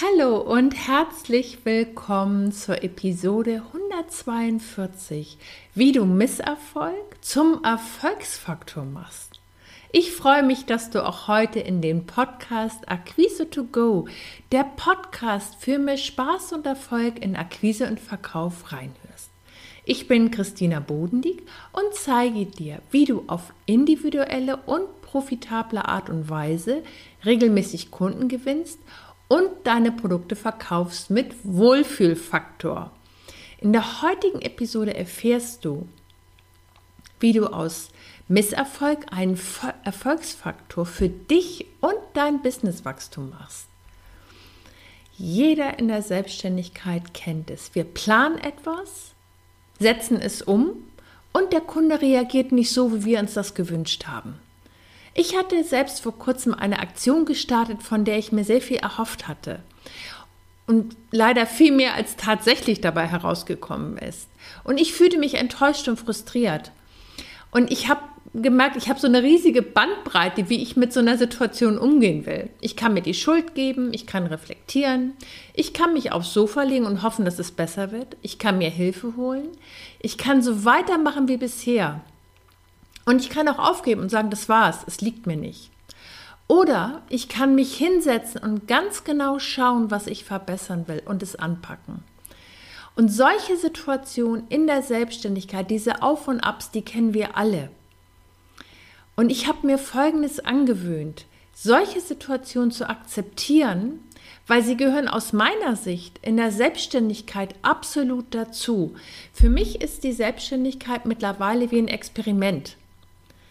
[0.00, 5.38] Hallo und herzlich willkommen zur Episode 142,
[5.74, 9.40] wie du Misserfolg zum Erfolgsfaktor machst.
[9.90, 14.06] Ich freue mich, dass du auch heute in den Podcast Akquise to Go,
[14.52, 19.30] der Podcast für mehr Spaß und Erfolg in Akquise und Verkauf reinhörst.
[19.84, 21.42] Ich bin Christina Bodendieck
[21.72, 26.84] und zeige dir, wie du auf individuelle und profitable Art und Weise
[27.24, 28.78] regelmäßig Kunden gewinnst
[29.28, 32.90] und deine Produkte verkaufst mit Wohlfühlfaktor.
[33.60, 35.86] In der heutigen Episode erfährst du,
[37.20, 37.90] wie du aus
[38.28, 39.38] Misserfolg einen
[39.84, 43.66] Erfolgsfaktor für dich und dein Businesswachstum machst.
[45.16, 47.74] Jeder in der Selbstständigkeit kennt es.
[47.74, 49.12] Wir planen etwas,
[49.80, 50.74] setzen es um
[51.32, 54.38] und der Kunde reagiert nicht so, wie wir uns das gewünscht haben.
[55.20, 59.26] Ich hatte selbst vor kurzem eine Aktion gestartet, von der ich mir sehr viel erhofft
[59.26, 59.58] hatte.
[60.68, 64.28] Und leider viel mehr als tatsächlich dabei herausgekommen ist.
[64.62, 66.70] Und ich fühlte mich enttäuscht und frustriert.
[67.50, 71.18] Und ich habe gemerkt, ich habe so eine riesige Bandbreite, wie ich mit so einer
[71.18, 72.50] Situation umgehen will.
[72.60, 75.14] Ich kann mir die Schuld geben, ich kann reflektieren,
[75.52, 78.16] ich kann mich aufs Sofa legen und hoffen, dass es besser wird.
[78.22, 79.48] Ich kann mir Hilfe holen.
[79.98, 82.02] Ich kann so weitermachen wie bisher.
[83.08, 85.70] Und ich kann auch aufgeben und sagen, das war's, es liegt mir nicht.
[86.46, 91.34] Oder ich kann mich hinsetzen und ganz genau schauen, was ich verbessern will und es
[91.34, 92.04] anpacken.
[92.96, 97.70] Und solche Situationen in der Selbstständigkeit, diese Auf und Abs, die kennen wir alle.
[99.16, 104.00] Und ich habe mir Folgendes angewöhnt, solche Situationen zu akzeptieren,
[104.46, 108.94] weil sie gehören aus meiner Sicht in der Selbstständigkeit absolut dazu.
[109.32, 112.76] Für mich ist die Selbstständigkeit mittlerweile wie ein Experiment.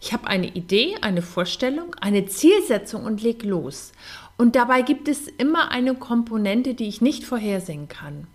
[0.00, 3.92] Ich habe eine Idee, eine Vorstellung, eine Zielsetzung und leg los.
[4.36, 8.28] Und dabei gibt es immer eine Komponente, die ich nicht vorhersehen kann.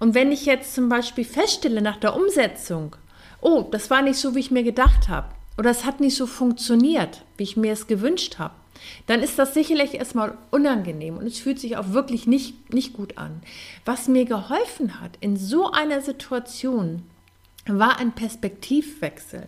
[0.00, 2.96] Und wenn ich jetzt zum Beispiel feststelle nach der Umsetzung,
[3.40, 6.26] oh, das war nicht so, wie ich mir gedacht habe, oder es hat nicht so
[6.26, 8.54] funktioniert, wie ich mir es gewünscht habe,
[9.06, 13.18] dann ist das sicherlich erstmal unangenehm und es fühlt sich auch wirklich nicht, nicht gut
[13.18, 13.42] an.
[13.84, 17.02] Was mir geholfen hat in so einer Situation,
[17.68, 19.46] war ein Perspektivwechsel.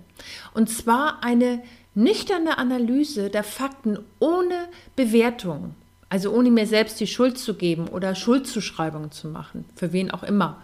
[0.53, 1.63] Und zwar eine
[1.95, 5.75] nüchterne Analyse der Fakten ohne Bewertung.
[6.09, 10.25] Also ohne mir selbst die Schuld zu geben oder Schuldzuschreibungen zu machen, für wen auch
[10.25, 10.61] immer.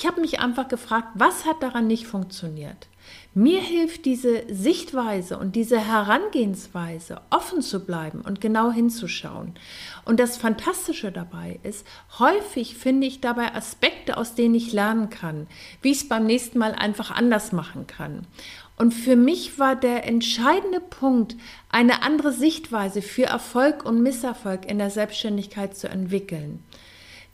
[0.00, 2.86] Ich habe mich einfach gefragt, was hat daran nicht funktioniert?
[3.34, 9.54] Mir hilft diese Sichtweise und diese Herangehensweise, offen zu bleiben und genau hinzuschauen.
[10.04, 11.84] Und das Fantastische dabei ist,
[12.20, 15.48] häufig finde ich dabei Aspekte, aus denen ich lernen kann,
[15.82, 18.24] wie ich es beim nächsten Mal einfach anders machen kann.
[18.76, 21.34] Und für mich war der entscheidende Punkt,
[21.70, 26.62] eine andere Sichtweise für Erfolg und Misserfolg in der Selbstständigkeit zu entwickeln.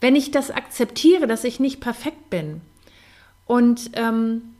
[0.05, 2.61] Wenn ich das akzeptiere, dass ich nicht perfekt bin
[3.47, 4.53] und ähm,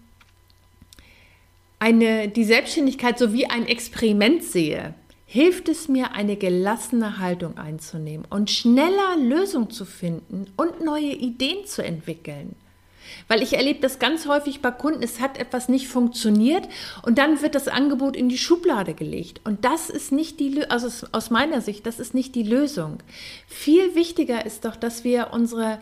[1.77, 4.95] eine, die Selbstständigkeit so wie ein Experiment sehe,
[5.27, 11.67] hilft es mir, eine gelassene Haltung einzunehmen und schneller Lösungen zu finden und neue Ideen
[11.67, 12.55] zu entwickeln.
[13.27, 16.67] Weil ich erlebe das ganz häufig bei Kunden, es hat etwas nicht funktioniert
[17.03, 19.41] und dann wird das Angebot in die Schublade gelegt.
[19.43, 22.97] Und das ist nicht die, also aus meiner Sicht, das ist nicht die Lösung.
[23.47, 25.79] Viel wichtiger ist doch, dass wir unsere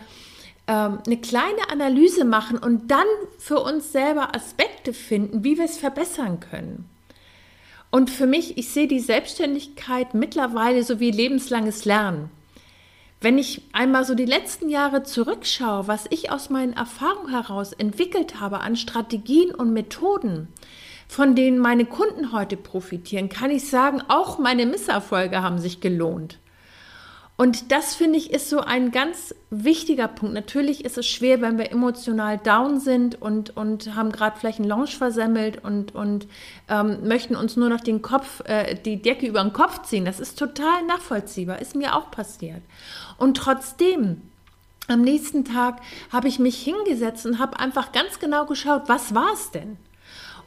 [0.68, 3.08] ähm, eine kleine Analyse machen und dann
[3.38, 6.90] für uns selber Aspekte finden, wie wir es verbessern können.
[7.92, 12.32] Und für mich, ich sehe die Selbstständigkeit mittlerweile so wie lebenslanges Lernen.
[13.24, 18.42] Wenn ich einmal so die letzten Jahre zurückschaue, was ich aus meinen Erfahrungen heraus entwickelt
[18.42, 20.50] habe an Strategien und Methoden,
[21.08, 26.38] von denen meine Kunden heute profitieren, kann ich sagen, auch meine Misserfolge haben sich gelohnt.
[27.36, 30.36] Und das finde ich ist so ein ganz wichtiger Punkt.
[30.36, 34.70] Natürlich ist es schwer, wenn wir emotional down sind und, und haben gerade vielleicht einen
[34.70, 36.28] Lounge versemmelt und, und
[36.70, 40.06] ähm, möchten uns nur noch den Kopf, äh, die Decke über den Kopf ziehen.
[40.06, 42.62] Das ist total nachvollziehbar, ist mir auch passiert.
[43.18, 44.22] Und trotzdem,
[44.88, 45.82] am nächsten Tag
[46.12, 49.78] habe ich mich hingesetzt und habe einfach ganz genau geschaut, was war es denn?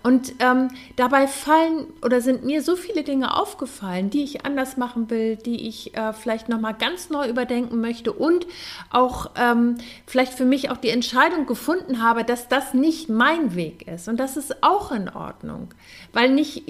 [0.03, 5.11] Und ähm, dabei fallen oder sind mir so viele Dinge aufgefallen, die ich anders machen
[5.11, 8.47] will, die ich äh, vielleicht nochmal ganz neu überdenken möchte und
[8.91, 13.89] auch ähm, vielleicht für mich auch die Entscheidung gefunden habe, dass das nicht mein Weg
[13.89, 14.09] ist.
[14.09, 15.69] Und das ist auch in Ordnung,
[16.13, 16.63] weil nicht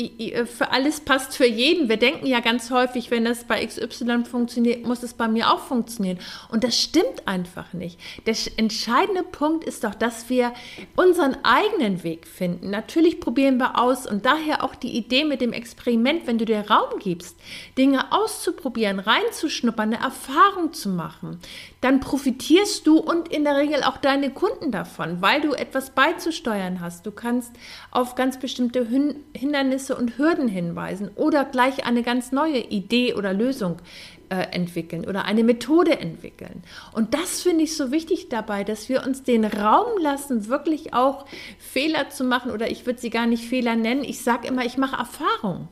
[0.47, 1.89] für alles passt für jeden.
[1.89, 5.61] Wir denken ja ganz häufig, wenn das bei XY funktioniert, muss es bei mir auch
[5.61, 6.19] funktionieren.
[6.49, 7.99] Und das stimmt einfach nicht.
[8.27, 10.53] Der entscheidende Punkt ist doch, dass wir
[10.97, 12.71] unseren eigenen Weg finden.
[12.71, 16.45] Natürlich natürlich probieren wir aus und daher auch die Idee mit dem Experiment, wenn du
[16.45, 17.37] dir Raum gibst,
[17.77, 21.39] Dinge auszuprobieren, reinzuschnuppern, eine Erfahrung zu machen,
[21.81, 26.81] dann profitierst du und in der Regel auch deine Kunden davon, weil du etwas beizusteuern
[26.81, 27.07] hast.
[27.07, 27.53] Du kannst
[27.91, 28.87] auf ganz bestimmte
[29.35, 33.79] Hindernisse und Hürden hinweisen oder gleich eine ganz neue Idee oder Lösung
[34.29, 36.63] äh, entwickeln oder eine Methode entwickeln.
[36.93, 41.27] Und das finde ich so wichtig dabei, dass wir uns den Raum lassen, wirklich auch
[41.59, 44.05] Fehler zu machen oder ich würde sie gar nicht Fehler nennen.
[44.05, 45.69] Ich sage immer, ich mache Erfahrung.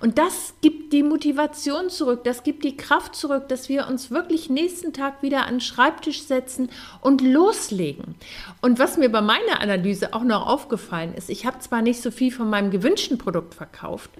[0.00, 4.48] Und das gibt die Motivation zurück, das gibt die Kraft zurück, dass wir uns wirklich
[4.48, 6.70] nächsten Tag wieder an den Schreibtisch setzen
[7.00, 8.14] und loslegen.
[8.62, 12.10] Und was mir bei meiner Analyse auch noch aufgefallen ist, ich habe zwar nicht so
[12.10, 14.10] viel von meinem gewünschten Produkt verkauft,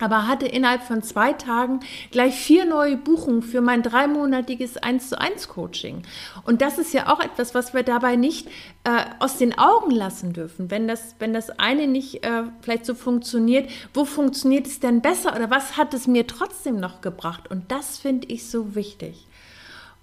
[0.00, 1.80] aber hatte innerhalb von zwei Tagen
[2.10, 6.02] gleich vier neue Buchungen für mein dreimonatiges 1 zu 1 Coaching.
[6.44, 8.48] Und das ist ja auch etwas, was wir dabei nicht
[8.84, 10.70] äh, aus den Augen lassen dürfen.
[10.70, 15.34] Wenn das, wenn das eine nicht äh, vielleicht so funktioniert, wo funktioniert es denn besser
[15.34, 17.50] oder was hat es mir trotzdem noch gebracht?
[17.50, 19.26] Und das finde ich so wichtig.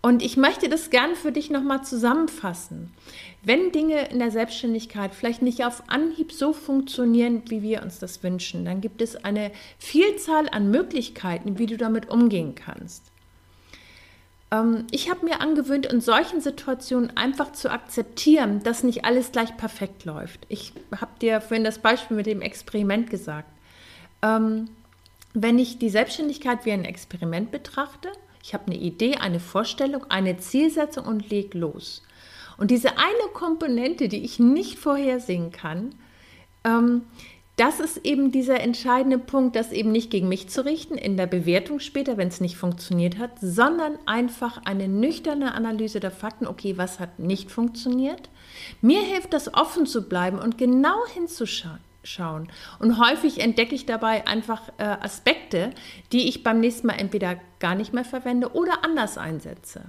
[0.08, 2.94] Und ich möchte das gerne für dich nochmal zusammenfassen.
[3.44, 8.24] Wenn Dinge in der Selbstständigkeit vielleicht nicht auf Anhieb so funktionieren, wie wir uns das
[8.24, 13.04] wünschen, dann gibt es eine Vielzahl an Möglichkeiten, wie du damit umgehen kannst.
[14.50, 19.58] Ähm, ich habe mir angewöhnt, in solchen Situationen einfach zu akzeptieren, dass nicht alles gleich
[19.58, 20.46] perfekt läuft.
[20.48, 20.72] Ich
[21.02, 23.52] habe dir vorhin das Beispiel mit dem Experiment gesagt.
[24.22, 24.70] Ähm,
[25.34, 28.10] wenn ich die Selbstständigkeit wie ein Experiment betrachte,
[28.44, 32.04] ich habe eine Idee, eine Vorstellung, eine Zielsetzung und leg los.
[32.58, 35.96] Und diese eine Komponente, die ich nicht vorhersehen kann,
[36.64, 37.04] ähm,
[37.58, 41.26] das ist eben dieser entscheidende Punkt, das eben nicht gegen mich zu richten in der
[41.26, 46.46] Bewertung später, wenn es nicht funktioniert hat, sondern einfach eine nüchterne Analyse der Fakten.
[46.46, 48.30] Okay, was hat nicht funktioniert?
[48.82, 51.80] Mir hilft das offen zu bleiben und genau hinzuschauen.
[52.80, 55.72] Und häufig entdecke ich dabei einfach äh, Aspekte,
[56.12, 59.86] die ich beim nächsten Mal entweder gar nicht mehr verwende oder anders einsetze.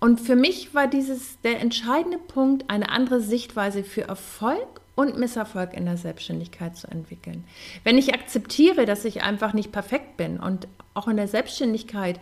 [0.00, 5.74] Und für mich war dieses der entscheidende Punkt, eine andere Sichtweise für Erfolg und Misserfolg
[5.74, 7.44] in der Selbstständigkeit zu entwickeln.
[7.84, 12.20] Wenn ich akzeptiere, dass ich einfach nicht perfekt bin und auch in der Selbstständigkeit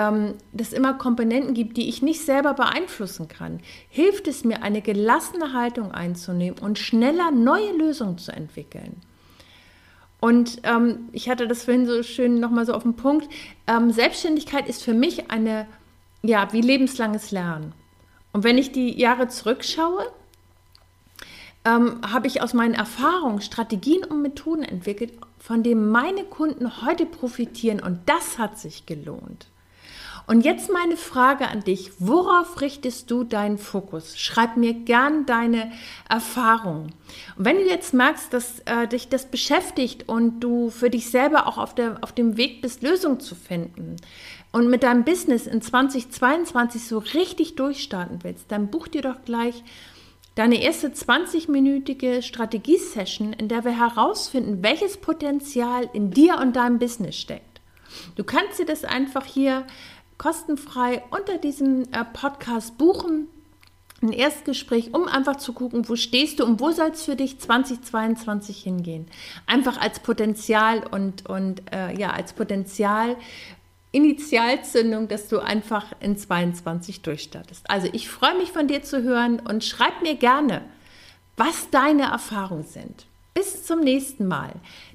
[0.00, 3.60] ähm, es immer Komponenten gibt, die ich nicht selber beeinflussen kann,
[3.90, 8.96] hilft es mir, eine gelassene Haltung einzunehmen und schneller neue Lösungen zu entwickeln.
[10.18, 13.28] Und ähm, ich hatte das vorhin so schön nochmal so auf den Punkt.
[13.66, 15.66] Ähm, Selbstständigkeit ist für mich eine
[16.22, 17.72] ja, wie lebenslanges Lernen.
[18.32, 20.06] Und wenn ich die Jahre zurückschaue,
[21.64, 27.06] ähm, habe ich aus meinen Erfahrungen Strategien und Methoden entwickelt, von denen meine Kunden heute
[27.06, 27.80] profitieren.
[27.80, 29.46] Und das hat sich gelohnt.
[30.30, 34.16] Und jetzt meine Frage an dich, worauf richtest du deinen Fokus?
[34.16, 35.72] Schreib mir gern deine
[36.08, 36.94] Erfahrungen.
[37.36, 41.48] Und wenn du jetzt merkst, dass äh, dich das beschäftigt und du für dich selber
[41.48, 43.96] auch auf, der, auf dem Weg bist, Lösungen zu finden,
[44.52, 49.64] und mit deinem Business in 2022 so richtig durchstarten willst, dann buch dir doch gleich
[50.36, 57.16] deine erste 20-minütige Strategiesession, in der wir herausfinden, welches Potenzial in dir und deinem Business
[57.16, 57.50] steckt.
[58.14, 59.66] Du kannst dir das einfach hier
[60.20, 63.26] kostenfrei unter diesem äh, Podcast buchen.
[64.02, 67.38] Ein Erstgespräch, um einfach zu gucken, wo stehst du und wo soll es für dich
[67.38, 69.06] 2022 hingehen.
[69.46, 73.16] Einfach als Potenzial und, und äh, ja, als Potenzial
[73.92, 77.68] Initialzündung, dass du einfach in 22 durchstartest.
[77.70, 80.62] Also ich freue mich von dir zu hören und schreib mir gerne,
[81.38, 83.06] was deine Erfahrungen sind.
[83.32, 84.52] Bis zum nächsten Mal.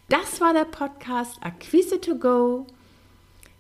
[0.08, 2.68] Das war der Podcast Akquise to Go,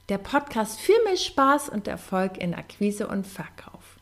[0.09, 3.97] der Podcast für mehr Spaß und Erfolg in Akquise und Verkauf.